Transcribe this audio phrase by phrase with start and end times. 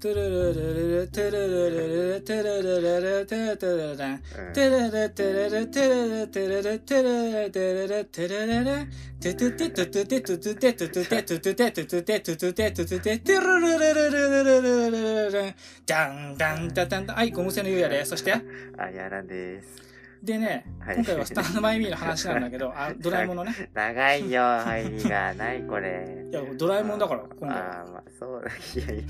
[0.00, 8.86] トゥルルルルトゥルルルルトゥルルルルトゥルルルンうんトゥルルトゥルルトゥルルトゥルルトゥルルトゥルルトゥルルル
[9.18, 18.04] トゥトゥテトゥトゥテトゥトゥテトゥトゥテトゥトゥテトゥトゥテトゥトゥテトゥトゥテトゥルルルルルルルルルルルンダンダンダダンダンはい、ゴム製のゆうやで。
[18.04, 18.32] そして、
[18.78, 19.87] あ、やらです。
[20.22, 23.54] でね、はい今回は Stand by Me の話なんだけど、あ、 ドラえもんのね。
[23.72, 25.32] 長いよ、入りが。
[25.34, 26.26] ないこれ。
[26.30, 27.56] いや、ドラえもんだから、今回は。
[27.56, 28.50] ああ、まあ、そうだ。
[28.50, 29.04] いやい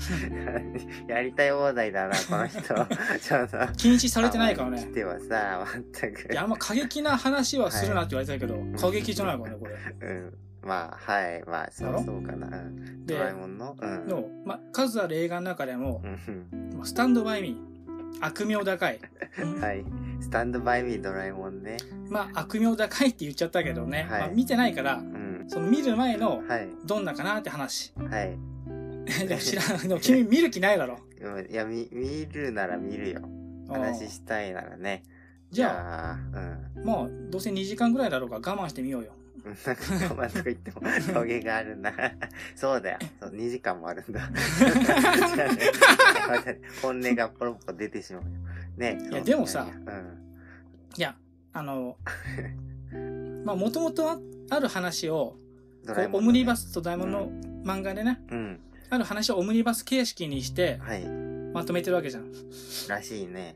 [1.09, 2.61] や、やりたい放題だな、この人。
[3.19, 3.57] ちょっと。
[3.75, 4.93] 禁止されてないからね来。
[4.93, 6.31] てはさ、まったく。
[6.31, 9.73] いや、あんま過激な話はするなって言われてたけど、過激じゃないからね、これ。
[10.07, 10.33] うん。
[10.61, 11.43] まあ、はい。
[11.47, 12.49] まあ、そうそうかな。
[13.05, 13.75] ドラえもんの？
[13.81, 14.07] うん。
[14.07, 16.07] でも、ま、数ある映画の中でもう、
[16.81, 18.99] んスタンドバイミー、悪名高い。
[19.61, 19.83] はい。
[20.21, 21.77] スタンドバイミードラえもんね。
[22.09, 25.45] まあ、悪名高いって言っちゃったけどね、はいまあ、見てないからう、ん。
[25.47, 26.69] その見る前の、はい。
[26.85, 27.93] どんなかなって話。
[27.97, 28.37] はい。
[29.27, 30.99] でも知らん、でも君見る気ないだろ。
[31.21, 33.21] うんいや、み、見るなら見るよ。
[33.67, 35.03] 話したいならね。
[35.51, 36.85] じゃあ、あ、うん。
[36.85, 39.13] まあ、どうせ2時間ぐらいだろうから我慢してみようよ。
[39.45, 39.71] なんか
[40.15, 40.81] 我慢とか言っても、
[41.13, 41.91] トゲがあるな。
[42.55, 42.99] そうだよ。
[43.19, 44.29] そう、2時間もあるんだ。
[46.81, 48.27] 本音がポロポロ出てしまうよ。
[48.79, 48.97] ね。
[49.11, 50.19] いやでもさうん。
[50.97, 51.15] いや、
[51.53, 51.97] あの、
[53.45, 55.37] まあ、もともとある話を、
[55.85, 57.29] ねオムニバスとダイヤモンドの
[57.63, 58.59] 漫画でね、うん。
[58.89, 61.05] ある話をオムニバス形式にしてはい。
[61.53, 62.31] まとめてるわけじゃん。
[62.87, 63.55] らしいね。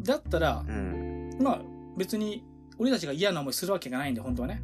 [0.00, 1.38] だったらう、ん。
[1.40, 1.62] まあ、
[1.96, 2.44] 別に、
[2.78, 4.62] 俺たちが嫌な思いするわけがないんで、本当はね。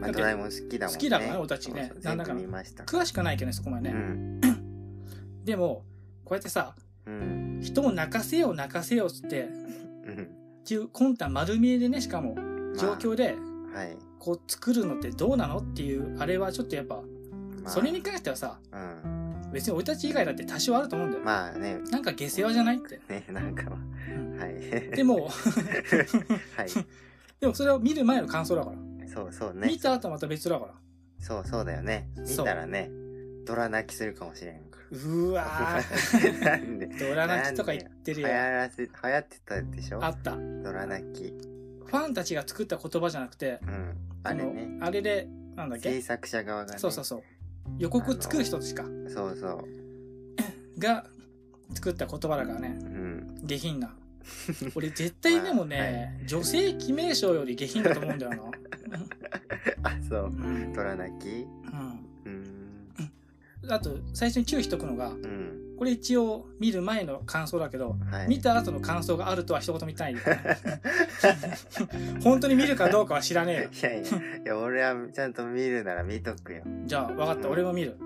[0.00, 0.98] まあ、ドラえもん好きだもんね。
[0.98, 2.34] 好きだからね俺たちねそうそうなんだか。
[2.84, 3.98] 詳しくないけどね、そこまでうね。
[3.98, 4.40] ん。
[5.44, 5.84] でも、
[6.24, 6.74] こうやってさ、
[7.08, 7.60] うん。
[7.62, 10.28] 人を泣かせよう泣かせようっつって、うん。
[10.60, 12.36] っていう魂胆丸見えでね、しかも、
[12.78, 13.34] 状況で、
[13.72, 13.96] まあはい。
[14.18, 17.02] こう作るのってどうなのっていう、あれはちょっとやっぱ、ま
[17.66, 19.50] あそれに関してはさ、うん。
[19.52, 21.24] 別に俺たち以外だって多少あると思うんだよ。
[21.24, 21.78] まあね。
[21.90, 23.00] なんか下世話じゃないって。
[23.08, 23.78] ね、なんかは。
[24.14, 24.90] うんはい。
[24.94, 25.28] でも、
[26.56, 26.68] はい。
[27.40, 28.76] でもそれを見る前の感想だから。
[29.08, 29.68] そうそうね。
[29.68, 30.74] 見た後はまた別だから。
[31.18, 32.08] そうそうだよね。
[32.16, 32.90] 見たらね、
[33.44, 35.82] ドラ泣きするかもしれんかうーわら。
[35.82, 36.44] ー。
[36.44, 38.34] なんでドラ泣きとか言ってる流行よ。
[38.34, 40.04] らせ、流行ってたでしょ？
[40.04, 40.36] あった。
[40.36, 41.28] ドラ泣き。
[41.86, 43.94] ファンたちが作った言葉じゃなくて、うん。
[44.24, 46.78] あれねあれで、なんだっ制け作者側がね。
[46.78, 47.22] そうそうそう。
[47.78, 48.84] 予告作る人たちか。
[49.08, 49.64] そうそう。
[50.80, 51.06] が
[51.74, 52.76] 作った言葉だからね。
[52.80, 53.40] うん。
[53.44, 53.94] 下品な。
[54.74, 58.42] 俺絶対でもね、女性記名称より下品だと思うんだよな。
[59.90, 60.28] あ、そうう。
[60.30, 60.72] ん。
[60.74, 61.28] ドラ泣き？
[61.28, 62.07] うん。
[63.68, 63.72] うん。
[63.72, 65.58] あと、最初に注意しとくのが、うん。
[65.78, 68.28] これ一応見る前の感想だけど、はい。
[68.28, 70.18] 見た後の感想があるとは一言も言ってないよ。
[72.22, 73.70] 本当に見るかどうかは知らねえよ。
[73.70, 74.06] いやいや、い
[74.44, 76.64] や、俺はちゃんと見るなら見とくよ。
[76.84, 77.48] じゃあ、分かった。
[77.48, 77.96] 俺も見る。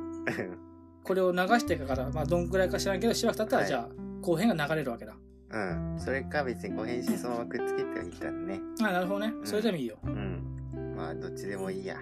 [1.02, 3.88] これを流してから、まあ、どんくらいか知らんけど、しばらく経ったら、はいじゃあ、
[4.20, 5.16] 後編が流れるわけだ。
[5.50, 5.96] うん。
[5.98, 8.60] それか別にご返信そのままくっつけてもいいからね。
[8.80, 9.32] あ、なるほどね。
[9.44, 9.96] それでもいいよ。
[10.04, 10.94] うん。
[10.96, 11.96] まあ、どっちでもいいや。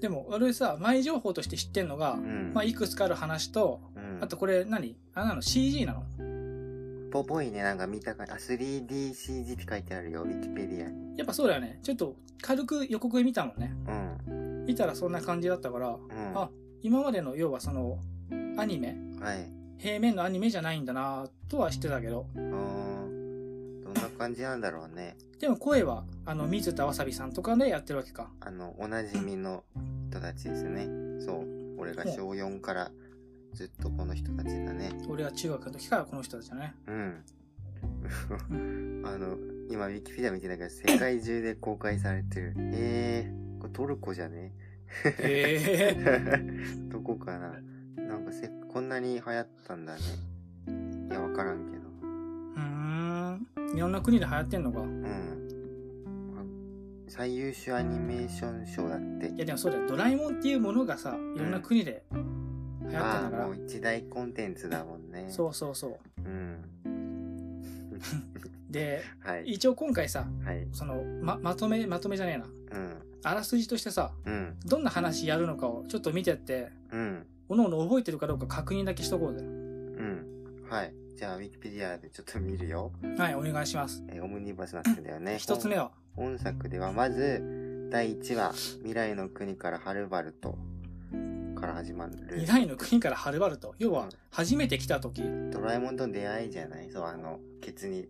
[0.00, 2.52] でも、俺さ、前情報として知ってんのが、うん。
[2.54, 4.96] まあ、いくつかある話と、うん、あとこれ何？
[5.14, 6.02] あなの ?CG なの？
[7.10, 11.18] ぽぽいね、なんか見たかあ、3DCG って書いてあるよ、ウィキペディアに。
[11.18, 11.80] やっぱそうだよね。
[11.82, 13.74] ちょっと軽く予告で見たもんね。
[14.28, 14.64] うん。
[14.66, 15.98] 見たらそんな感じだったから、うん。
[16.34, 16.50] あ
[16.82, 17.98] 今までの要はその、
[18.56, 18.96] アニメ？
[19.20, 19.50] はい。
[19.78, 22.87] 平面のアニメじゃないんだなとは知ってたけど、うーん。
[23.94, 25.16] どんな感じなんだろうね。
[25.40, 28.30] でも声は、あの、水田わさびさんとかでやってるわけか。
[28.40, 29.64] あの、おなじみの
[30.10, 30.86] 人たちですね。
[31.20, 31.80] そう。
[31.80, 32.90] 俺が小4から
[33.54, 34.90] ずっとこの人たちだね。
[35.08, 36.74] 俺は中学の時からこの人たちだね。
[36.86, 37.24] うん。
[39.06, 39.36] あの、
[39.70, 42.54] 今、ウィキペディア見てたけど、世界中で公開されてる。
[42.56, 44.52] えー、これトルコじゃね？
[45.04, 46.40] へえ。
[46.90, 47.60] どこかな？
[48.02, 50.00] なんかせ、こんなに流行ったんだね。
[51.10, 51.77] いや、わからんけど。
[53.74, 54.80] いろんな国で流行ってんのか。
[54.80, 55.04] うん。
[56.36, 59.38] あ最優秀アニメーション賞だってい。
[59.38, 59.86] やでもそうだよ。
[59.86, 62.26] ドラえもんっていうものがさ、いろんな国で流行っ
[62.82, 63.56] てんだああ、からもう。
[63.56, 65.26] 一大コンテンツだもんね。
[65.28, 65.98] そうそうそう。
[66.24, 66.64] うん。
[68.70, 69.44] で、 はい。
[69.46, 70.66] 一応今回さ、はい。
[70.72, 72.46] その、ま、まとめ、まとめじゃねえな。
[72.80, 72.94] うん。
[73.24, 74.56] あらすじとしてさ、うん。
[74.66, 77.26] どんな話やるのかをちょっと見てって、うん。
[77.48, 79.40] おのおの覚えてるかどうか確認だけしとこうぜ。
[79.40, 80.26] うん。
[80.68, 80.92] はい。
[81.18, 82.92] じゃあ、ウィキペディアでちょっと見るよ。
[83.16, 84.04] はい、お願いします。
[84.08, 85.36] えーオムニバスなってだよね。
[85.38, 90.56] 一つ目は、本本作では、まず、第1話、未来の国からはるばると、
[91.58, 92.12] から始まる。
[92.36, 93.74] 未来の国からはるばると。
[93.80, 95.24] 要は、初めて来た時。
[95.50, 96.88] ドラえもんとの出会いじゃない？
[96.92, 98.06] そう、あの、ケツに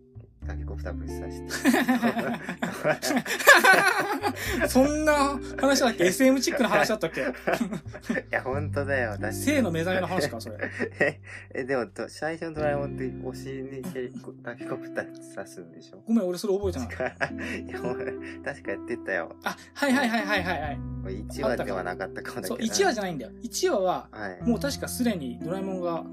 [0.49, 1.41] タケコプターぶっ刺し
[4.61, 4.67] て。
[4.67, 7.21] そんな話だっけ ?SM チックな話だったっけ？
[7.21, 7.25] い
[8.31, 9.11] や、本当だよ。
[9.11, 10.57] 確かに性の目覚めの話か、それ。
[10.99, 11.19] え、
[11.53, 16.01] え、でもと、最初のドラえもんってお尻にヘリコタケコプター刺すんでしょ？
[16.07, 16.87] ごめん、俺それ覚えてない。
[17.65, 17.79] いや、
[18.43, 19.35] 確かやってたよ。
[19.43, 20.79] あ、はいはいはいはいはいはい。
[21.27, 22.55] 1話ではなかったかもだけど。
[22.55, 23.31] そう、1話じゃないんだよ。
[23.43, 24.41] 1話は、はい。
[24.43, 26.03] もう確かすでにドラえもんが、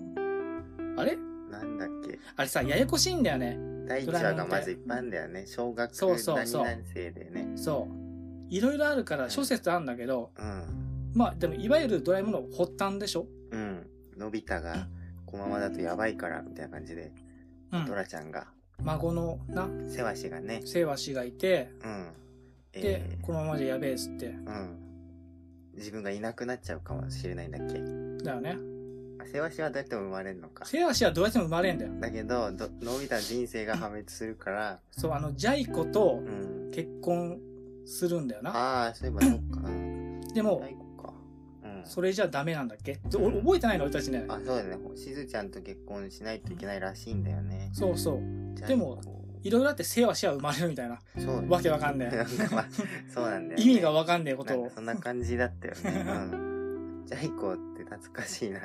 [1.01, 1.17] あれ？
[1.51, 2.19] なんだっけ？
[2.37, 3.59] あれさ、ややこしいんだよね。
[3.87, 5.45] 第1話がまず一般だよね。
[5.47, 6.17] 小学何々
[6.95, 7.53] 生でね。
[7.57, 8.07] そう。
[8.49, 11.13] いろいろあるから諸説あるんだけど、うん。
[11.15, 13.27] まあでもいわゆるドラえもんの発端でしょ？
[13.51, 13.87] うん。
[14.17, 14.87] のび太が、
[15.25, 17.13] このままだとやばいから、みたいな感じで、
[17.73, 17.95] うんド。
[17.95, 18.49] ラちゃんが、
[18.83, 22.13] 孫のな、せわしがね、せわしがいて、うん。
[22.73, 24.27] でえ、このままじゃやべえっつって。
[24.27, 24.79] ーうん。
[25.77, 27.75] 自分がいなくなっちゃうかもしれないんだっけ？
[28.25, 28.57] だよね。
[29.27, 30.65] あせわしはどうやっても生まれるのか。
[30.65, 31.93] せわしはどうやっても生まれんだよ。
[32.01, 36.71] だけど、どのび太の人生が破滅するから、そう、あの、ジャイ子とうん。
[36.73, 37.39] 結婚
[37.87, 38.51] するんだよな。
[38.51, 39.61] ああ、そういえばそっか。
[39.65, 40.21] うん。
[40.35, 40.59] でも、
[41.03, 41.13] か。
[41.65, 41.83] うん。
[41.85, 42.97] それじゃダメなんだっけ？
[43.11, 43.85] 覚えてないの？
[43.85, 44.25] 俺たちね。
[44.29, 44.77] あ、そうだね。
[44.95, 47.71] しずちゃんと結婚しないといけないらしいんだよね。
[47.73, 48.19] そうそう。
[48.55, 49.01] じゃあでも、
[49.43, 50.99] いろいろあってせわしは生まれるみたいな。
[51.19, 52.67] そうわけわかんねえなんかまあ
[53.09, 53.65] そうなんだよ、ね。
[53.65, 54.71] 意味がわかんねえことんか。
[54.75, 56.05] そんな感じだったよね。
[56.07, 57.03] うん。
[57.07, 58.61] ジャイコって懐かしいな。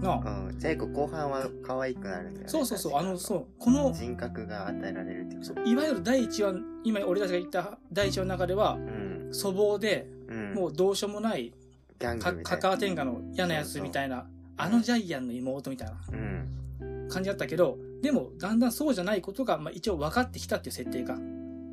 [0.00, 0.58] なあうん。
[0.58, 2.48] ジャイコ後半は可愛くなるんだよね。
[2.48, 2.96] そうそうそう。
[2.96, 3.46] あの、そう。
[3.58, 5.46] この、人格が与えられるっていうか。
[5.46, 6.54] そういわゆる第一話、
[6.84, 9.30] 今俺たちが言った第一話の中では、うん。
[9.32, 10.54] 粗暴で、うん。
[10.54, 11.52] もうどうしようもない、
[11.98, 12.42] ギャンかグ。
[12.42, 14.26] カカア天下の嫌なやつみたいな、
[14.56, 17.08] あのジャイアンの妹みたいなうん。
[17.08, 21.18] 感じだったけど、でも、だんだんそうじゃないことが、まあ、一応分かってきたっていう設定が、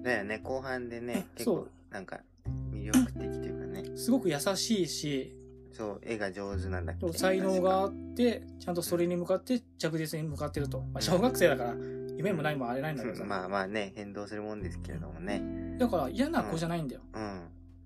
[0.03, 0.39] だよね。
[0.39, 2.19] 後半でね、結構そう、なんか、
[2.71, 3.97] 魅力的というかね。
[3.97, 5.35] すごく優しいし、
[5.71, 10.81] そう、絵が上手なんだっけ才能があって、ちゃんとそれに向かって着実に向かってると。
[10.93, 11.75] まあ、小学生だから、
[12.17, 13.23] 夢もないもあれないんだけどさ。
[13.23, 15.77] まあまあね、変動するもんですけれどもね。
[15.77, 17.01] だから嫌な子じゃないんだよ。
[17.13, 17.41] うん。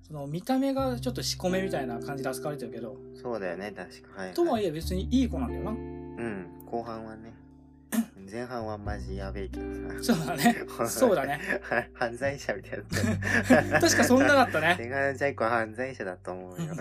[0.07, 4.09] その見た目がちょっと仕込めみたいな感じで扱われてるけど、そうだよね、確か。
[4.17, 4.35] はい、はい。
[4.35, 5.71] とはいえ別にいい子なんだよな。
[5.71, 6.47] うん。
[6.65, 7.33] 後半はね。
[8.31, 10.15] 前半はマジやべえけどさ。
[10.15, 10.65] そうだね。
[10.87, 11.39] そうだね。
[11.61, 12.79] は 犯罪者みたい
[13.69, 13.79] な。
[13.79, 14.75] 確かそんなだったね。
[14.77, 16.75] 手柄ジャイコは犯罪者だと思うよ。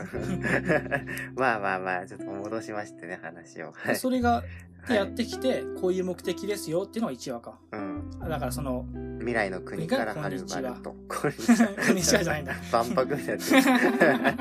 [1.36, 3.72] まあまあまあ、ちょっと戻しましてね、話を。
[3.72, 3.96] はい。
[3.96, 4.42] それが、
[4.88, 7.58] でやってきて、こういう目的ですよっていうのが1話か。
[7.72, 8.10] うん。
[8.20, 8.86] だからその、
[9.18, 10.94] 未来の国からはるばると。
[11.08, 12.54] こんにちはじゃないんだ。
[12.70, 14.36] 万博みたいな。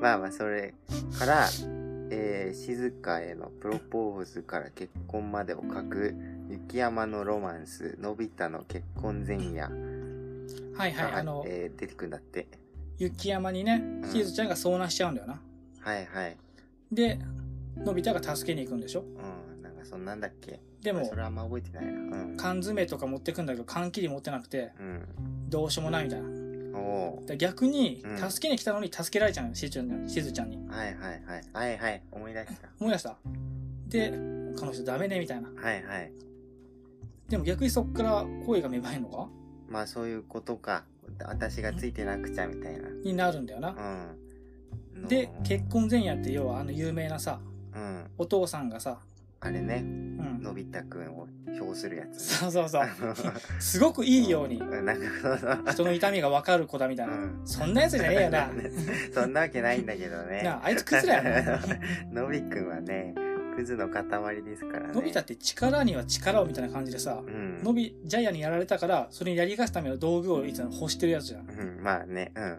[0.00, 0.74] まあまあ、それ
[1.18, 1.46] から、
[2.10, 6.14] えー、静香へのプロポーズから結婚までを書く、
[6.48, 9.68] 雪山のロマンス、のび太の結婚前夜
[10.76, 12.48] はいはい、が、あの、えー出てくんだって。
[12.98, 15.40] 雪山にねうん、しずちゃんが遭難しちゃうんだよな。
[15.80, 16.36] はいはい。
[16.92, 17.18] で、
[17.76, 19.00] のび太が助けに行くんでしょ？
[19.00, 20.60] うん、なんかそんなんだっけ？
[20.82, 21.92] でもそ、れはあんま覚えてないな。
[21.92, 21.94] う
[22.32, 22.36] ん。
[22.36, 25.48] 缶詰とか持ってくんだけど、缶切り持ってなくて、うん。
[25.48, 26.28] どうしようもないみたいな。
[27.38, 30.10] 逆にう、ん助けに来たのに助けられちゃうのよ、しずちゃんに。
[30.10, 30.58] しずちゃんに。
[30.58, 31.44] ーはいはいはい。
[31.52, 32.02] はいはい。
[32.10, 32.68] 思い出した。
[32.80, 33.16] 思い出した
[33.88, 34.10] で、
[34.58, 35.48] 彼女ダメね、みたいな。
[35.48, 36.12] はいはい。
[37.28, 39.28] でも逆にそっから声が芽生えるのか？
[39.68, 40.84] まあそういうことか。
[41.24, 42.88] 私がついてなくちゃみたいな。
[42.88, 44.16] になるんだよな。
[44.96, 45.08] うん。
[45.08, 47.40] での、結婚前夜って要はあの有名なさ、
[47.74, 48.10] うん。
[48.18, 49.00] お父さんがさ、
[49.40, 50.29] あれね、うん。
[50.40, 51.28] のび太くんを
[51.60, 52.36] 表するやつ。
[52.38, 52.88] そうそうそう。
[53.60, 55.00] すごくいいように、うんなん
[55.64, 57.14] か人の痛みがわかる子だみたいな。
[57.14, 58.50] うんそんなやつじゃねえよな。
[59.12, 60.42] そんなわけないんだけどね。
[60.42, 61.60] なあ、あいつクズだよな。
[62.22, 63.14] のびくんはね、
[63.56, 64.94] クズの塊ですからね。
[64.94, 67.62] のび太って力には力をみたいな感じでさ、うん。
[67.62, 71.48] のび、ジャイアンにやられたから、それにやり返すための道具をいつも欲してるやつじゃん。
[71.48, 72.58] うん、まあね、うん。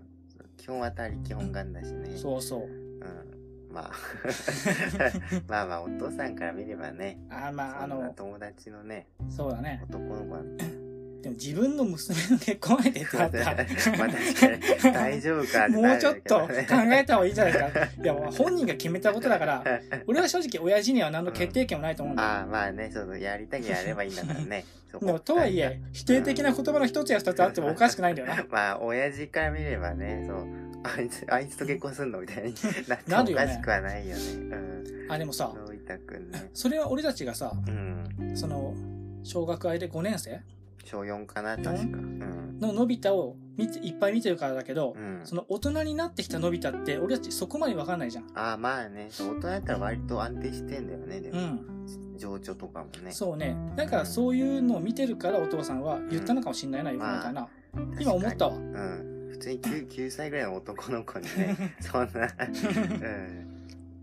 [0.57, 2.15] 基本は他力本願だしね。
[2.15, 2.61] そうそう。
[2.61, 3.30] うん。
[3.71, 3.91] まあ。
[5.47, 7.19] まあまあ、お父さんから見ればね。
[7.29, 9.81] あーまあ、あの、友達のね、そうだね。
[9.89, 10.81] 男の子。
[11.21, 16.65] でも自分の娘の結婚相手ってなったら、まあ確かに、大丈夫かってもなうちょっと考え
[17.03, 17.85] た方がいいんじゃないですか。
[18.01, 19.63] いや、本人が決めたことだから、
[20.07, 22.29] 俺は正直親父には何の決定権もないと思うんだよ。
[22.29, 24.65] ああ、まあね、そうそう、やりたきゃやればいいんだからね。
[24.99, 28.45] でも、とはいえ、否定的な言葉の一つや二つあってもおかしくないんだよな。
[28.49, 30.47] まあ、親父から見ればね、そう、
[30.83, 32.55] あいつ、あいつと結婚すんのみたいに
[32.87, 34.23] なっても おかしくはないよね。
[34.33, 35.11] うん。
[35.11, 35.53] あ、でもさ、
[36.31, 36.49] ね。
[36.53, 38.31] それは俺たちがさ、うん。
[38.35, 38.73] その、
[39.23, 40.41] 小学愛で5年生？
[40.83, 41.97] 小4かな、確か。
[41.97, 42.57] うん。
[42.59, 45.21] ののび太を見ていっぱい見てるからだけど、うん。
[45.23, 48.27] その大人になってきたのび太って俺たちそこまでわかんないじゃん。
[48.35, 51.39] ああ、まあね、大人だったら割と安定してんだよね、でも。
[51.39, 52.17] うん。
[52.17, 53.11] 情緒とかもね。
[53.11, 53.55] そうね。
[53.75, 57.47] だからそういうのを見てるからお父さんは言ったのかもしんないな、よくみたいな。
[57.99, 58.55] 今思ったわ。
[58.55, 59.10] うん。
[59.31, 63.47] 普通に 9, 9歳ぐらいの男の子にね、 そんな、 うん。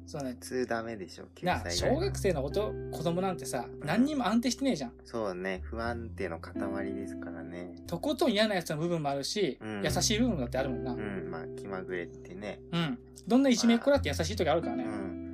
[0.06, 0.36] そうね普。
[0.40, 4.92] 通ダメでしょ、9な、歳ぐらい小学生のおと子供なんてさ、何にも安定してねえじゃん。
[5.04, 6.54] そうね、不安定の塊
[6.94, 7.74] ですからね。
[7.86, 10.92] とことん嫌なやつの部分もあるし、うん優しい部分だってあるもんな。
[10.92, 11.26] ううん。
[11.28, 12.60] ん、まあ、気まぐれってね。
[13.26, 14.84] どんないじめっ子だって優しい時あるからね。
[14.84, 15.27] うん。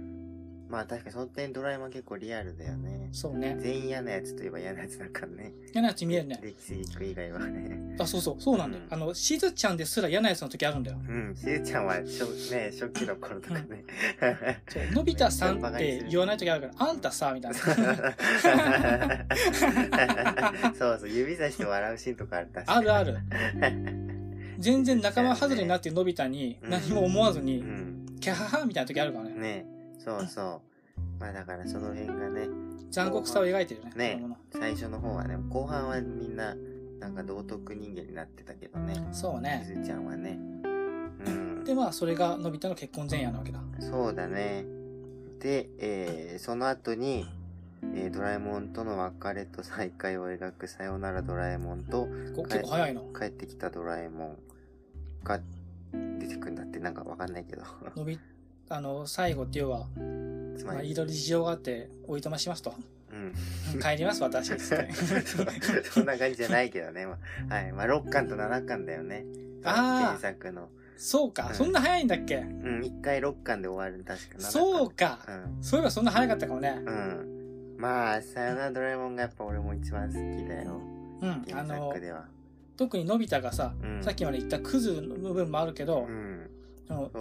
[0.74, 3.08] まあ、確かにその点ドラえもん結構リアルだよね。
[3.12, 3.56] そうね。
[3.60, 5.52] 全員嫌なやつといえば嫌なやつだからね。
[5.72, 6.40] 嫌なやつ見えるね。
[6.42, 7.96] 歴史劇以外はね。
[8.00, 8.82] あ、そうそう、そうなんだよ。
[8.84, 10.98] うんあの、しずちゃんですら嫌なやつの時あるんだよ。
[11.08, 13.84] うん、しずちゃんは初、ね、初期の頃とかね。
[14.68, 17.58] そう、のび太さんって言わない時あるから、あんたさ、みたいな。
[20.76, 22.48] そうそう、指さして笑うシーンとかある。
[22.66, 23.16] あるある。
[24.58, 27.94] 全然仲間外れになってるのび太に何も思わずうに、ん。
[28.20, 29.34] キャハハみたいな時あるからね。
[29.34, 29.66] ね
[30.04, 31.20] そうそう。
[31.20, 32.48] まあだからその辺がね、
[32.90, 34.16] 残酷さを描いてるよね。
[34.16, 36.54] ね最初の方はね、後半はみんな、
[37.00, 38.94] なんか道徳人間になってたけどね。
[39.12, 39.64] しそうね。
[39.66, 40.38] ずちゃんはね。
[41.26, 41.64] うん。
[41.64, 43.60] で、まあ、それがのび太の結婚前夜なわけだ。
[43.80, 44.64] そうだね。
[45.40, 47.26] で、えー、その後に、
[47.94, 53.02] えー、ドラえもんとの別れと再会を描くさよならドラえもんとこ結構早いの。
[53.18, 54.38] 帰ってきたドラえもん
[55.22, 55.40] が
[56.18, 57.62] 出てくるんだってなんかわかんないけど。
[57.96, 58.18] のび、
[58.68, 59.86] あの、最後って要は、
[60.64, 62.74] まあ、いろいろ事情があって、おいとましますと。
[63.12, 63.80] うん。
[63.80, 64.48] 帰ります、私。
[64.58, 67.06] そんな感じじゃないけどね。
[67.06, 67.18] ま
[67.50, 67.72] あ、はい。
[67.72, 69.24] まあ、6巻と7巻だよね。
[69.64, 70.68] あー原作の。
[70.96, 72.36] そうか、うんそんな早いんだっけ？
[72.36, 74.04] うん、1回6巻で終わる。
[74.04, 74.52] 確か7巻。
[74.52, 75.18] そうか。
[75.56, 75.62] うん。
[75.62, 76.80] そういえばそんな早かったかもね。
[76.86, 77.74] うん。
[77.78, 80.80] まあ、さよならドラえもんがやっぱ俺も一番好きだよ。
[81.20, 81.28] うん。
[81.30, 82.26] あ原の作、では。
[82.76, 86.50] 特にのび太がさ、うんさっきまで言ったクズの部分もあるけどう、ん。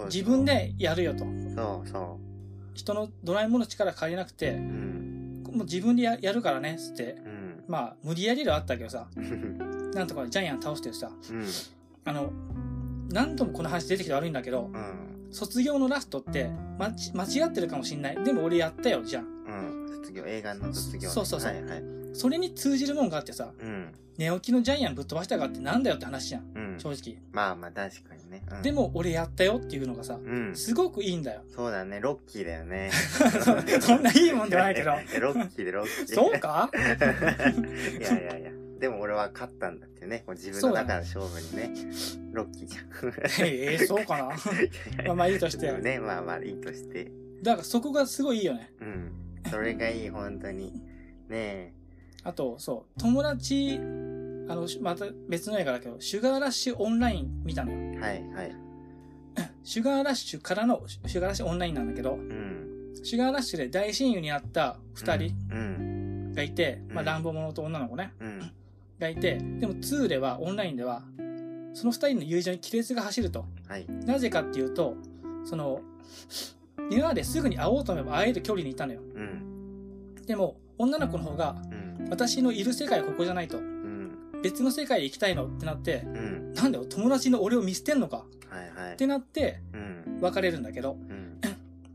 [0.06, 1.20] 自分でやるよと。
[1.20, 2.18] そうそ
[2.74, 4.56] 人のドラえもんの力借りなくてう。
[4.56, 5.42] う、ん。
[5.52, 7.12] もう自分でややるからね、つって。
[7.24, 7.64] うん。
[7.68, 9.90] まあ、無理やりではあったけどさ、うん。
[9.92, 11.10] なんとかジャイアン倒してさ、
[12.04, 12.32] あの、
[13.10, 15.28] 何度もこの話出てきて悪いんだけど、うん。
[15.30, 18.24] 卒業のラストって、まち、間違ってるかもしんない。
[18.24, 19.24] でも俺やったよ、じゃん。
[19.24, 19.96] うん。
[20.00, 21.14] 卒業、映画の卒業ね。
[21.14, 22.03] そうそうそうはいはい。
[22.14, 23.92] それに通じるもんがあってさ、うん。
[24.16, 26.44] 寝起きのジャイアンぶっ飛ばしたかってなんだよって話じゃん。
[26.54, 26.78] うん。
[26.78, 27.18] 正直。
[27.32, 28.42] まあまあ確かにね。
[28.50, 30.54] うん、で、も俺やったよっていうのがさ、うん。
[30.54, 31.42] すごくいいんだよ。
[31.54, 32.90] そうだね、ロッキーだよね。
[33.82, 34.92] そんないいもんではないけど。
[35.12, 36.14] え ロッキーでロッキー。
[36.14, 36.70] そうか？
[36.74, 38.50] いやいやいや。
[38.78, 40.24] でも俺は勝ったんだってね。
[40.28, 41.70] 自分の中の勝負にね。
[42.32, 43.46] ロッキーじゃん。
[43.48, 44.24] ええそうかな？
[45.06, 45.72] まあまあいいとして。
[45.72, 47.10] ね、まあまあいいとして。
[47.42, 48.72] だからそこがすごいいいよね。
[48.80, 49.12] うん。
[49.50, 50.72] それがいい、本当に。
[51.28, 51.74] ね
[52.24, 53.78] あと、そう、友達、
[54.48, 57.78] あの、また別の映画だけど、シュガーラッシュオンライン見たのよ。
[57.78, 57.98] え。
[58.00, 58.56] はいはい。
[59.62, 62.94] シュガーラッシュからのシュガーラッシュオンラインなんだけど、うん。
[63.02, 66.32] シュガーラッシュで大親友になった二人うん。
[66.34, 68.52] がいて、まあうん乱暴者と女の子ね、うん。
[68.98, 71.02] がいて、でも2では、オンラインでは、
[71.74, 73.44] その二人の友情に亀裂が走ると。
[73.68, 73.86] はい。
[74.06, 74.96] なぜかっていうと、
[75.44, 75.80] その、
[76.90, 79.00] 今まですぐに会おうと思えば会える距離にいたのよ。
[79.00, 80.14] うん。
[80.26, 81.83] でも、女の子の方が、うん。
[82.10, 83.58] 私のいる世界はここじゃないと。
[83.58, 84.10] うん。
[84.42, 86.52] 別の世界へ行きたいのってなって、うん。
[86.54, 88.24] なんだよ、友達の俺を見捨てんのか？
[88.48, 88.96] はいはいっ。
[88.96, 90.18] てなって、うん。
[90.20, 91.40] 別れるんだけど、うん。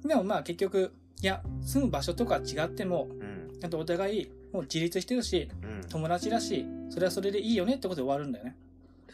[0.07, 3.59] でもまあ結局、いや、住む場所とか違っても、うん。
[3.59, 5.89] ちゃんとお互い、もう自立してるし、うん。
[5.89, 8.55] 友達だし、それはそれでいいよねってことで終わるんだよね。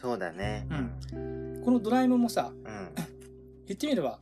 [0.00, 0.66] そうだね。
[1.12, 1.62] うん。
[1.64, 2.88] このドラえもんもさ、うん。
[3.66, 4.18] 言ってみれば、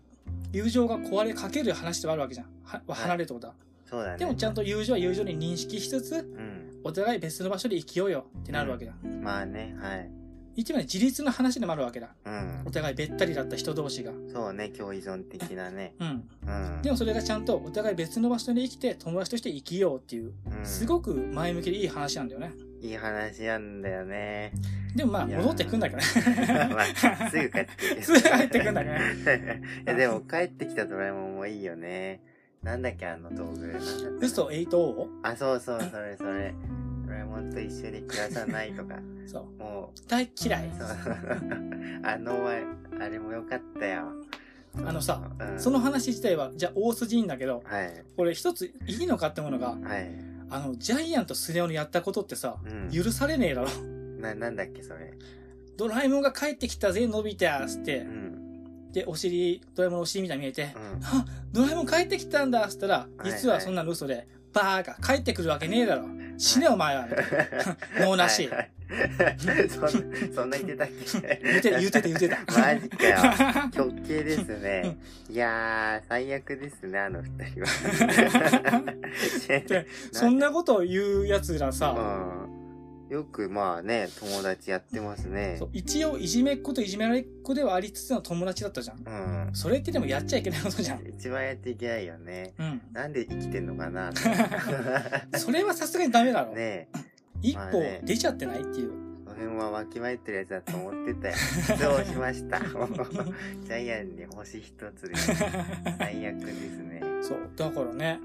[0.52, 2.46] 友情が壊れかける話ではあるわけじゃん。
[2.64, 3.54] は離れるってことは。
[3.84, 4.18] そうだね。
[4.18, 6.43] でもちゃんと友情は友情に認識しつつ、うん。
[6.84, 8.92] お互い別の場所で生きようよってなるわけだ。
[9.02, 10.10] まあね、はい。
[10.56, 12.10] 言ってみれば自立の話でもあるわけだ。
[12.24, 12.70] うんお。
[12.70, 14.12] 互いべったりだった人同士が。
[14.32, 15.94] そうね、共依存的なね。
[15.98, 16.28] うん。
[16.46, 16.82] うん。
[16.82, 22.52] でもそれがちゃんとお互い別の場所で生きて友達として生きようっていう、うんすごく前向きでいい話なんだよね。
[22.80, 24.52] いい話なんだよね。
[24.94, 26.68] でもまあ戻ってくんだけどね。
[26.70, 28.02] まあ、すぐ帰ってくる。
[28.04, 29.62] すぐ帰ってくんだけどね。
[29.86, 32.20] いや、でも帰ってきたドラえもんもいいよね。
[32.64, 33.66] なんだっけ、あの道具。
[33.66, 33.82] なんだっ
[34.20, 35.06] た嘘 8O?
[35.22, 36.54] あ、そうそう、それそれ。
[37.06, 38.98] ドラえもんと一緒に暮らさないとか。
[39.26, 39.62] そう。
[39.62, 40.68] も大嫌い。
[40.68, 40.88] う、そう。
[42.02, 44.08] あの、あれもよかったよ。
[44.76, 48.04] あのさ、うんその話自体は、じゃあ大筋いいんだけど、はい。
[48.16, 50.10] これ一ついいのかってものが、はい。
[50.50, 52.90] あの、ジャイアンとスネ夫のやったことってさ、うん。
[52.90, 53.68] 許されねえだろ。
[54.20, 55.12] な、なんだっけ、それ。
[55.76, 58.23] ドラえもんが帰ってきたぜ、のび太つってう、ん。
[58.94, 60.66] で、お尻、ドラえもんのお尻みたいに見えて、う
[61.00, 61.04] ん。
[61.04, 66.06] あ、ドラえもん帰ってきたんだっつったら、実はそんなの嘘で、バーカ、帰ってくるわけねえだろ。
[66.38, 67.08] 死ねお前は。
[67.98, 68.48] 脳なし
[69.68, 69.88] そんな、
[70.34, 70.88] そんな言ってたっ
[71.20, 71.40] け？
[71.42, 72.38] 言ってた、言ってた、言ってた。
[72.52, 73.70] マジかよ。
[73.74, 74.96] 極刑ですね。
[75.28, 78.84] いやー、最悪ですね、あの二人は。
[79.66, 82.63] でそんなことを言う奴らうさ、ん。
[83.10, 85.68] よくまあね、友達やってますねそう。
[85.72, 88.98] 一応いじめっ子といじめられっ子ではありつつの友達だったじゃん。
[89.46, 89.54] うん。
[89.54, 91.06] それってでもやっちゃいけないことじゃん。
[91.06, 92.54] 一番やっていけないよね。
[92.58, 92.80] うん。
[92.92, 94.10] なんで生きてんのかな
[95.36, 96.54] それはさすがにダメだろ。
[96.54, 96.98] ねえ。
[97.42, 98.90] 一歩まあね出ちゃってないっていう。
[99.26, 101.34] その辺はわきまえてるやつだと思ってたよ。
[101.36, 102.58] 失望しました？
[102.64, 105.32] ジャイアンに星一つです。
[105.98, 107.02] 最悪ですね。
[107.20, 107.38] そう。
[107.54, 108.18] だからね。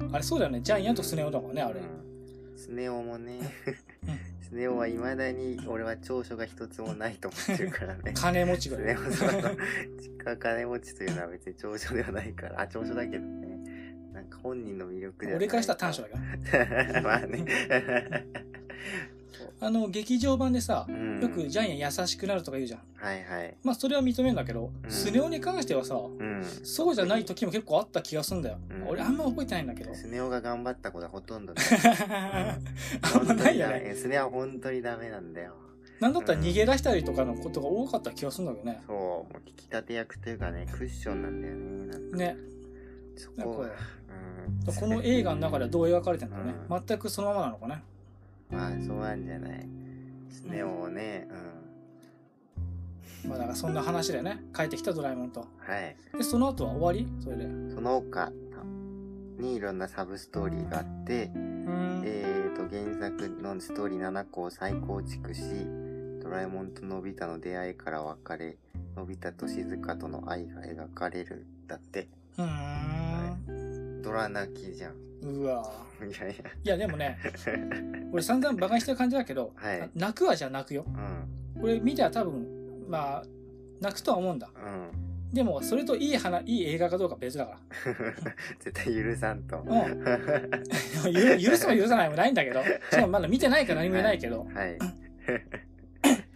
[0.00, 0.14] うん。
[0.14, 0.60] あれそうだよね。
[0.60, 1.80] ジャイアンとスネ夫だからね、あれ。
[1.80, 2.13] うん
[2.56, 3.40] スネ夫もね、
[4.40, 8.12] スネ夫は未だに俺は長所が一つもないと思ってるからね。
[8.16, 9.50] 金持ちスがネ夫さんの
[9.98, 13.54] 実家金持ちというのは別に長所ではないから、あ、長所だけどね。
[14.12, 15.34] なんか本人の魅力で。
[15.34, 17.02] 俺からしたら短所だけど。
[17.02, 17.44] まあね。
[19.64, 22.80] あの、劇場版でさう、んよくジャイアン優しくなるとか言うじゃん。
[22.96, 23.56] はいはい。
[23.62, 26.44] まあ、それは認めるんだけど、うんスネ夫に関してはさ、うん。
[26.62, 28.58] そうじゃない時も結構あった気がするんだよ。
[28.70, 29.94] うん俺あんま覚えてないんだけど。
[29.94, 31.64] スネ夫が頑張ったことはほとんどない。
[33.14, 33.94] あんまないよね。
[33.96, 35.54] スネ夫は本当にダメなんだよ。
[36.00, 38.82] なんだったら逃げ出したりとかのことが多かった気がするんだけどね。
[38.86, 41.86] そう、もう引き立て役というかね、クッションなんだよね。
[41.86, 42.36] なんかね。
[43.16, 43.68] そなんかこは、
[44.68, 44.74] うん。
[44.74, 46.54] この映画の中ではどう描かれてるんだろうね。
[46.68, 47.82] う全くそのままなのかね。
[48.54, 49.66] まあ、そうなんじゃない。
[50.30, 51.28] スネ夫をね、
[53.24, 53.30] うん。
[53.30, 55.40] まあだからそんな話でね、帰ってきたドラえもんと。
[55.40, 55.46] は
[55.80, 55.96] い。
[56.16, 57.08] で、その後は終わり？
[57.22, 57.44] それで。
[57.74, 58.30] その他
[59.38, 62.02] にいろんなサブストーリーがあって、うーん。
[62.04, 65.42] えーと、原作のストーリー7個を再構築し、
[66.22, 68.56] ドラえもんとのび太の出会いから別れ、
[68.94, 71.46] のび太と静香との愛が描かれる。
[71.66, 72.08] だって、
[72.38, 73.13] うーん。
[74.04, 74.94] ドラ泣きじゃん。
[75.22, 76.34] うわいやいや。
[76.34, 77.18] いやでもね、
[78.12, 80.84] 俺散々馬鹿にしてる感じだけど、はい泣くはじゃあ泣くよ。
[80.86, 81.60] うん。
[81.60, 83.24] これ見たら多分、まあ、
[83.80, 84.50] 泣くとは思うんだ。
[84.54, 85.32] うん。
[85.32, 87.58] でも、それといい話、いい映画かどうかは別だから。
[88.60, 89.64] 絶対許さんと。
[89.66, 90.04] うん。
[91.10, 94.78] ゆ 許すも許さないもないんだけど、しかもまだ見てないから何も言えないけど、はい。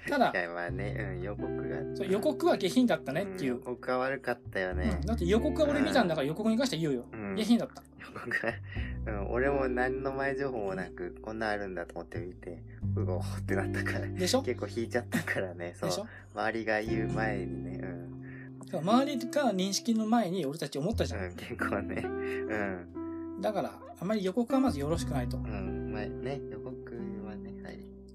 [0.09, 0.33] ただ
[0.71, 1.77] ね、うん、予告が。
[1.97, 3.55] そう予告は下品だったねっていう。
[3.55, 5.00] ん予告は悪かったようんね。
[5.05, 7.05] だって予告は俺見たんだから予告に関しては言うよ。
[7.12, 7.83] うん下品だった。
[8.00, 8.53] 予告は、
[9.07, 12.62] うん、俺も何の前情報もなく、こんなんあるんだと思って見て、
[12.97, 14.07] うおーってなったから。
[14.07, 14.43] でしょ？
[14.43, 15.91] 結構引いちゃったからね、そう
[16.35, 17.81] 周りが言う前にね、
[18.73, 18.81] うん。
[18.81, 21.25] 周りが認識の前に俺たち思ったじゃん。
[21.25, 22.09] うん、結構ね、う
[23.38, 23.41] ん。
[23.41, 25.37] だから、あまり予告はまずよろしくないと。
[25.37, 26.67] うん、まあね、予告。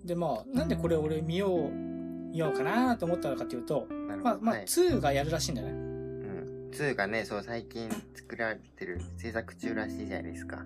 [0.04, 3.88] で、まあ、なんでこれ俺見よう、見ようかなと思ったのかっていうと。
[3.90, 4.66] まあ、まあ、はい。
[4.66, 5.74] 2がやるらしいんだよね。
[5.74, 6.70] うん。
[6.72, 10.66] 2がね、そう、最近作られてる、制作中らしいじゃないですか。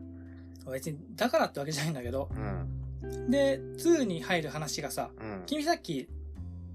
[0.72, 2.30] 別に、だからってわけじゃないんだけど。
[2.36, 3.30] うん。
[3.30, 5.44] で、2に入る話がさ、うん。
[5.46, 6.10] 君さっき、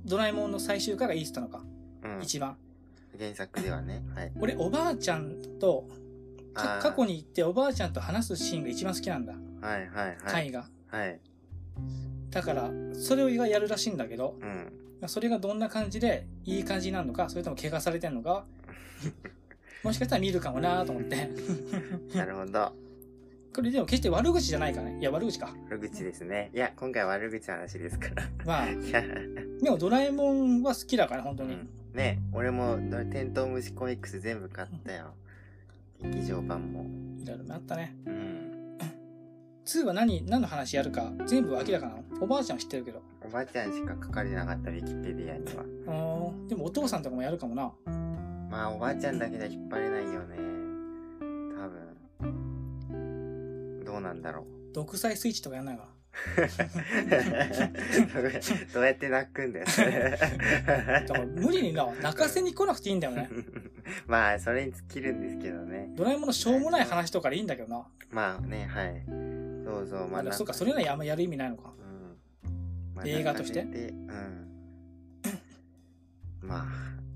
[0.04, 1.62] ドラえもんの最終回がいいっつったのか、
[2.04, 2.22] うん。
[2.22, 2.56] 一番。
[3.18, 4.32] 原作ではね、はい。
[4.40, 5.88] 俺、おばあちゃんと、
[6.54, 9.34] 過去に行っておばあちゃんと話すシーンが一番好きなんだ。
[9.60, 10.16] はいはいはい。
[10.26, 10.66] 回が。
[10.88, 11.20] はい。
[12.30, 15.08] だから、それをやるらしいんだけど、うん。
[15.08, 18.44] それがどんな感じで、いい感じになるのか、それとも怪我されてんのか、
[19.82, 21.28] もしかしたら見るかもなと思って。
[22.14, 22.72] なるほど。
[23.54, 24.98] これでも決して悪口じゃないからね。
[24.98, 25.54] いや、悪口か。
[25.68, 26.50] 悪口ですね。
[26.54, 28.22] いや、今回悪口の話ですから。
[28.46, 29.02] まあ、いや、
[29.60, 31.52] でもドラえもんは好きだから、本当に。
[31.52, 31.68] うん。
[31.92, 32.78] ね俺も、
[33.10, 35.12] テントウムシコミックス全部買ったよ。
[36.02, 36.86] 劇場版も。
[37.22, 37.94] いろいろあったね。
[38.06, 38.31] うん。
[39.64, 42.02] 2は何、何の話やるか、全部明らかなの？
[42.20, 43.00] おばあちゃんは知ってるけど。
[43.24, 45.62] おばあちゃんしか書かれなかった、ウィキペディアには。
[45.62, 46.48] うーん。
[46.48, 47.72] でもお父さんとかもやるかもな。
[48.50, 50.36] まあ、おばあちゃんだけでは引っ張れないよね。
[51.56, 51.68] 多
[52.18, 53.84] 分。
[53.84, 54.44] どうなんだろう。
[54.74, 55.88] 独裁スイッチとかやんないか？
[58.74, 59.66] どうやって泣くんだよ。
[60.66, 63.30] だから無理にな、泣かせに来なくていいんだよね。
[64.06, 65.88] まあ、それに尽きるんですけどね。
[65.94, 67.86] ドラえもんのしょうもない話とかでいいんだけどな。
[68.10, 69.02] まあね、はい。
[69.64, 71.72] そうそう、まあ、まあ、そうか、それならあんまやる意味ないのか。
[72.44, 72.94] うん。
[72.94, 73.62] まあ映画として？
[73.62, 74.48] うん。
[76.42, 76.66] まあ、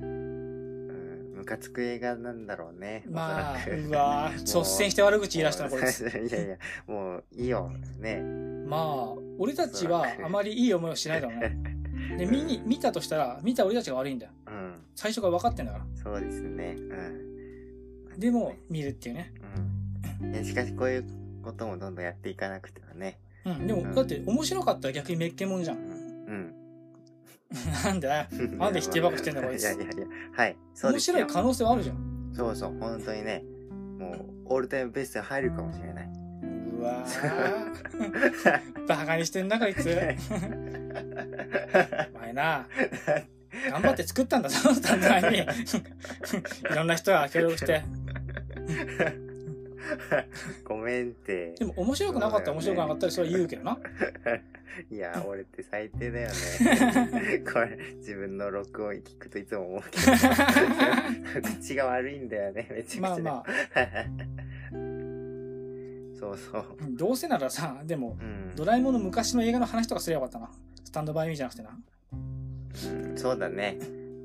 [0.01, 3.05] うん、ムカつく映画なんだろうね。
[3.11, 6.03] まあ、うわー率先して悪口言い出したな、こいつ。
[6.03, 7.73] いやいや、もういいよ。
[7.99, 8.23] ね。
[8.67, 11.59] まあ、俺たちはあまりいい思いをしないだろうね。
[12.19, 14.33] で、見に、見たとしたら、見た俺たちが悪いんだよ。
[14.47, 14.75] うん。
[14.95, 15.87] 最初から分かってんだから。
[16.03, 16.77] そうですね。
[16.79, 18.21] うん。
[18.21, 19.35] でも、見るっていうね。
[20.23, 20.35] うん。
[20.35, 21.05] いや、しかしこういう
[21.47, 23.19] こともどんどんやっていかなくてはね。
[23.45, 23.67] うん。
[23.67, 25.75] でも、だって面白かったら逆にめっけもんじゃ。
[25.75, 26.55] うんん。
[27.85, 28.59] なんでうん。
[28.59, 29.93] なんで否定ばっかしてんだこいついやいやいや。
[30.33, 30.57] はい。
[30.75, 31.01] そう面。
[31.01, 32.33] 白い可能性はあるじゃん。
[32.35, 33.45] そうそう、本当にね。
[33.99, 36.09] もう、オールタイムベストに入るかもしれない。
[36.77, 38.87] うわー。
[38.87, 39.89] バカにしてんな、こいつ。
[42.15, 42.67] お前な、
[43.71, 45.39] 頑張って作ったんだぞ、単体に。
[45.39, 45.47] い
[46.75, 47.83] ろんな人が協力して。
[50.65, 51.55] ごめんって。
[51.59, 53.79] でも面白くなかったら面白くなかったらそれは言うけどな。
[54.91, 56.35] いや、俺って最低だよね。
[57.51, 61.51] これ、自分の録音聞くといつも思うけど。
[61.61, 63.01] 口が悪いんだよね、めちゃくちゃ。
[63.01, 63.45] まあまあ、
[66.19, 66.65] そうそう。
[66.81, 68.53] うんどうせならさ、でも、うん。
[68.55, 70.51] ドラえもんの昔の映画の話とかすればよかったな。
[70.85, 71.71] スタンドバイミーじゃなくてな。
[72.13, 73.79] うんそうだね。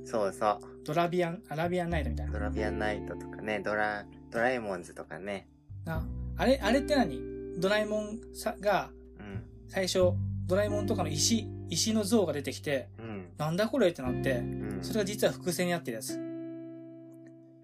[0.05, 0.59] そうそう。
[0.85, 2.33] ドラビアン、アラビアンナイトみたいな。
[2.33, 5.47] ドラビアンナイトとかね、ドラ、ドラえもんズとかね。
[5.85, 6.05] な
[6.37, 7.19] あれ、あれって何？
[7.59, 9.43] ドラえもんさが、うん。
[9.67, 10.11] 最初、
[10.47, 13.27] ドラえもんとかの石、石の像が出てきて、うん。
[13.37, 14.41] なんだこれってなって、う
[14.79, 14.79] ん。
[14.81, 16.15] それが実は伏線になってるやつ。
[16.15, 16.17] う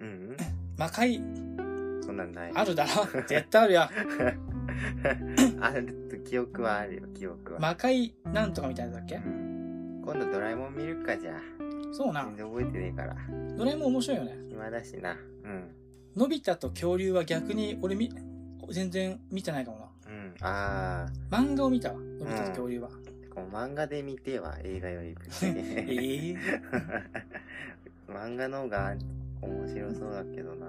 [0.05, 0.37] ん。
[0.77, 1.15] 魔界、
[2.05, 2.51] そんなんない。
[2.53, 3.81] あるだろ 絶対あるよ。
[5.61, 7.59] あると記憶はあるよ、記憶は。
[7.59, 9.15] 魔界なんとかみたいなだっけ？
[9.15, 11.41] うん今度ドラえもん見るかじゃあ。
[11.91, 12.35] そうな全。
[12.35, 13.15] 然覚えてねえから。
[13.57, 14.37] ドラえもん面白いよね。
[14.49, 15.17] 暇だしな。
[15.43, 15.71] うん。
[16.15, 18.11] のび太と恐竜は逆に俺み、
[18.69, 19.85] 全然見てないかもな。
[20.07, 20.35] うん。
[20.41, 21.99] あ漫画を見たわ。
[21.99, 22.89] のび太と恐竜は。
[22.89, 25.53] う漫画で見ては映画より え
[25.85, 26.35] け。
[26.35, 26.35] え
[28.11, 28.95] 漫画の方が
[29.41, 30.67] 面白そうだけどな。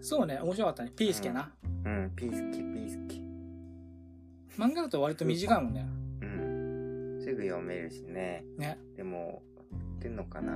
[0.00, 0.92] そうね、面白かったね。
[0.96, 1.50] ピースケな。
[1.84, 3.22] うん、ピースキ、ピースキ。
[4.56, 5.86] 漫画だと割と短いもんね。
[6.22, 7.20] うん。
[7.22, 8.44] すぐ読めるしね。
[8.56, 8.78] ね。
[8.96, 9.57] でも、売
[9.98, 10.52] ってんのかな？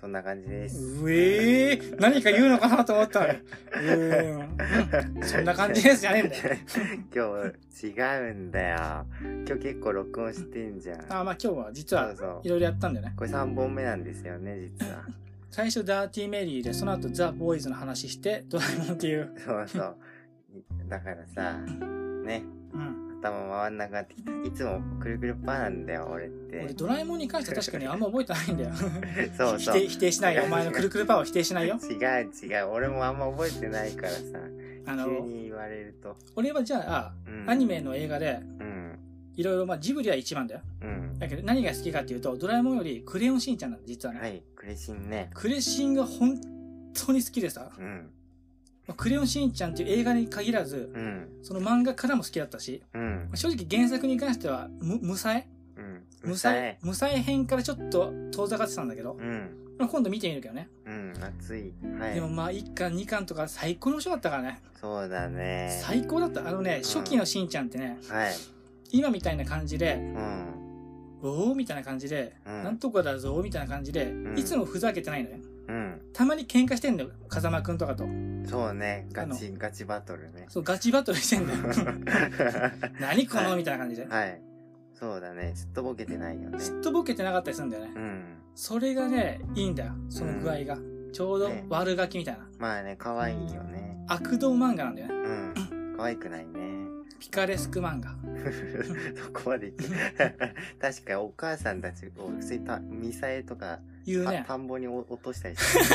[0.00, 1.02] そんな感じです。
[1.02, 3.30] うえー、何か言うのかなと思った ん。
[3.30, 3.32] う
[5.20, 6.56] んそんな感じですじゃねえんだよ。
[7.12, 7.24] 今
[7.80, 9.06] 日違うんだよ。
[9.44, 11.00] 今日結構録音してんじゃん。
[11.12, 12.12] あ、まあ今日は実は
[12.44, 13.14] いろいろやったんだよね。
[13.16, 15.04] これ3本目なんですよね、実は。
[15.50, 19.32] 最初ダーティーメリーで、その後ザ・ボーイズの話して、ドラえもんっていう。
[19.44, 19.96] そうそう。
[20.88, 21.58] だからさ、
[22.24, 23.07] ね、うん。
[23.20, 24.30] 頭回んなくなってきた。
[24.44, 26.60] いつもくるくるパーなんだよ、俺って。
[26.64, 28.70] 俺ドラえもんに関しては確かにあんま覚えてないんだよ。
[29.36, 29.78] そうそう。
[29.78, 30.44] 否定、否定しないよ。
[30.44, 31.78] お前のくるくるパワーを否定しないよ。
[31.82, 32.66] 違う違う。
[32.68, 34.18] 俺もあんま覚えてないからさ。
[34.86, 36.16] あの急に言われると。
[36.36, 38.98] 俺はじゃあ、うん、アニメの映画で、うん。
[39.34, 40.62] いろいろ、まあジブリは一番だよ。
[40.82, 41.18] うん。
[41.18, 44.20] だけど何が好きかっていうと、ドラえもんよりクレヨンしんちゃんなんだ、実はね。
[44.20, 45.30] はい、クレシンね。
[45.34, 46.40] クレシンが本
[46.94, 48.10] 当に好きでさ、うん。
[48.88, 51.28] まあクレヨンしんちゃんっていう映画に限らず、うん。
[51.42, 53.36] その漫画からも好きだったし、うんまあ。
[53.36, 55.46] 正直原作に関しては、む、無さえ？
[56.24, 56.78] うさえ？
[56.82, 59.74] 無さえ編からちょっと遠ざかってたんだけど、うん。
[59.78, 60.68] まあ今度見てみるけどね。
[60.86, 61.12] うん。
[61.20, 61.72] 熱い。
[62.00, 62.14] はい。
[62.14, 64.62] でもまあ1巻2巻とか最高に面白かったからね。
[64.80, 65.78] そうだね。
[65.82, 66.48] 最高だった。
[66.48, 68.34] あのね、初期のしんちゃんってね、はい。
[68.90, 70.54] 今みたいな感じで、うん。
[71.20, 75.36] おーみたいな感じで、うんなんとかだぞみたいな感じで、んいつもふざけてないのよ。
[75.68, 76.00] うん。
[76.12, 78.04] たまに喧嘩してんだよ、風間くんとかと。
[78.46, 79.06] そうね。
[79.12, 80.46] ガチ、ガチバトルね。
[80.48, 81.58] そう、ガチバトルしてんだよ。
[83.00, 84.06] 何このみたいな感じで。
[84.06, 84.40] はい。
[84.94, 85.52] そうだね。
[85.54, 86.58] すっとぼけてないよね。
[86.58, 87.92] すっとぼけてなかったりするんだよね。
[87.94, 88.24] うん。
[88.54, 89.92] それがね、いいんだよ。
[90.08, 90.78] その具合が。
[91.12, 92.48] ちょうどね悪ガキみたいな。
[92.58, 94.04] まあね、可愛いよね。
[94.08, 95.14] 悪童漫画なんだよね。
[95.14, 95.96] うん。
[95.96, 96.68] 可愛くないね。
[97.18, 98.16] ピカレスク漫画。
[99.22, 99.72] そこまで。
[100.80, 104.38] 確かお母さんたちを、そういったミサイとか、言うね。
[104.46, 105.84] た田んぼに落としたりして。
[105.84, 105.92] し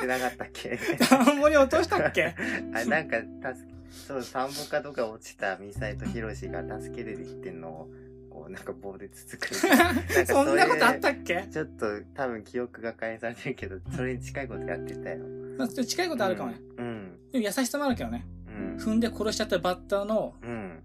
[0.00, 0.78] てなかったっけ？
[1.08, 2.34] 田んぼに落としたっけ？
[2.74, 3.64] あ、なんか、たす、
[4.06, 7.90] そう、田んぼかどっか落ちたミサイとヒロシが助けてできてんのを、
[8.30, 9.48] こう、なんか棒でつつく。
[9.68, 11.46] なんかそんなことあっれたっけ？
[11.52, 15.18] ちょっと多分記憶が返されてるけど、それに近いことやってたよ。
[15.58, 16.60] まあ、近いことあるかもね。
[16.78, 17.18] うん。
[17.32, 18.26] でも優しさもあるけどね。
[18.48, 18.76] うん。
[18.76, 20.82] 踏んで殺しちゃったバッターのうん。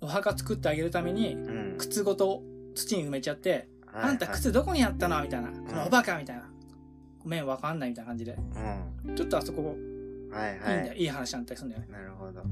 [0.00, 1.38] お墓作ってあげるために、う
[1.74, 1.74] ん。
[1.78, 2.42] 靴ごと
[2.74, 5.22] 土に埋めちゃって、はいあんた靴どこにあったの？
[5.22, 5.48] みたいな。
[5.48, 6.42] このおバカみたいな。
[7.22, 8.36] ごめん、わかんないみたいな感じで。
[9.06, 9.16] うん。
[9.16, 9.76] ちょっとあそこ、
[10.30, 10.88] はいいいんだよ。
[10.88, 10.98] はい。
[10.98, 11.88] いい話だったりするんだよね。
[11.92, 12.42] なるほど。
[12.42, 12.48] うん。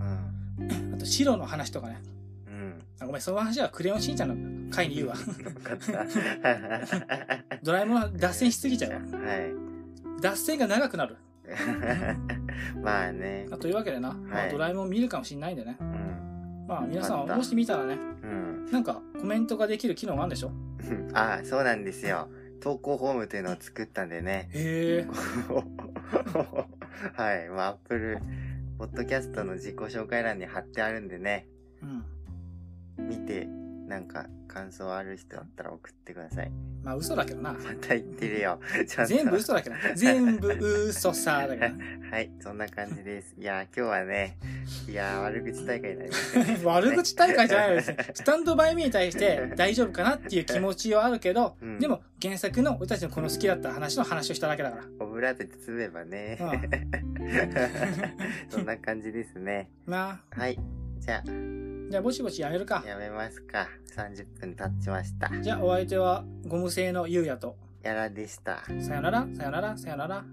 [0.95, 2.01] あと、白の話とかね。
[2.47, 2.75] うん。
[3.01, 4.37] あごめん、その話はクレヨンしんちゃんの
[4.71, 5.15] 回に言うわ。
[7.63, 8.99] ドラえもんは脱線しすぎちゃうわ。
[8.99, 9.05] は
[9.37, 9.53] い。
[10.21, 11.17] 脱線が長くなる。
[12.83, 13.47] まあね。
[13.51, 15.77] あというわけでな、まあ、ドラえもん見るかもしんないんでね。
[15.81, 16.26] うん。
[16.67, 18.71] まあ皆さんもし見たらね、うん。
[18.73, 20.51] なんかコメントができる機能があるんでしょ？
[21.15, 22.29] あ、そうなんですよ。
[22.61, 24.49] 投稿フォームというのを作ったんでね。
[24.53, 25.07] へえ。
[27.15, 27.49] はい。
[27.49, 28.19] まあ、アップル、
[28.79, 31.47] ポッドキャストの自己紹介欄に貼ってあるんでね。
[32.99, 33.09] うん。
[33.09, 33.47] 見て、
[33.87, 36.51] なんか、感想ある人だったら送ってください。
[36.83, 37.53] まあ嘘だけどな。
[37.53, 38.59] また言ってるよ。
[39.07, 39.77] 全部嘘だけど。
[39.95, 40.49] 全部
[40.89, 41.75] 嘘さだけど。
[42.11, 43.35] はい、そんな感じです。
[43.39, 44.39] いやー、今日はね、
[44.89, 47.95] いやー、悪口大会になりましたね 悪口大会じゃないです。
[48.15, 54.85] スタンドバイミーに対して大丈夫かなっていう気持ちはあるけど、うんでも原作の俺たちのこの好きだった話の話をしただけだから。
[55.01, 56.39] オブラートで包めばね。
[58.49, 59.69] そんな感じですね。
[59.87, 60.41] なあ。
[60.41, 60.59] はい。
[60.99, 61.23] じゃ
[61.89, 62.89] じゃあぼちぼちやめるかあ、。
[62.89, 63.69] やめますか。
[63.97, 65.31] 30分経ちました。
[65.41, 67.57] じゃあお相手はゴム製のゆうやと。
[67.83, 68.65] やらでした。
[68.81, 70.25] さよなら、さよなら、さよなら。